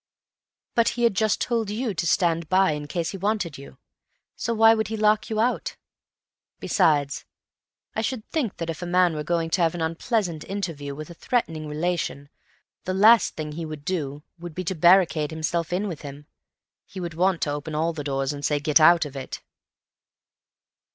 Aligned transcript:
"But 0.73 0.89
he 0.97 1.03
had 1.03 1.13
just 1.13 1.39
told 1.39 1.69
you 1.69 1.93
to 1.93 2.07
stand 2.07 2.49
by 2.49 2.71
in 2.71 2.87
case 2.87 3.11
he 3.11 3.17
wanted 3.17 3.59
you; 3.59 3.77
so 4.35 4.51
why 4.51 4.73
should 4.75 4.87
he 4.87 4.97
lock 4.97 5.29
you 5.29 5.39
out? 5.39 5.77
Besides, 6.59 7.23
I 7.95 8.01
should 8.01 8.25
think 8.31 8.57
that 8.57 8.71
if 8.71 8.81
a 8.81 8.87
man 8.87 9.13
were 9.13 9.23
going 9.23 9.51
to 9.51 9.61
have 9.61 9.75
an 9.75 9.81
unpleasant 9.83 10.43
interview 10.45 10.95
with 10.95 11.11
a 11.11 11.13
threatening 11.13 11.67
relation, 11.67 12.29
the 12.85 12.95
last 12.95 13.35
thing 13.35 13.51
he 13.51 13.63
would 13.63 13.85
do 13.85 14.23
would 14.39 14.55
be 14.55 14.63
to 14.63 14.73
barricade 14.73 15.29
himself 15.29 15.71
in 15.71 15.87
with 15.87 16.01
him. 16.01 16.25
He 16.87 16.99
would 16.99 17.13
want 17.13 17.43
to 17.43 17.51
open 17.51 17.75
all 17.75 17.93
the 17.93 18.03
doors 18.03 18.33
and 18.33 18.43
say, 18.43 18.59
'Get 18.59 18.79
out 18.79 19.05
of 19.05 19.15
it! 19.15 19.43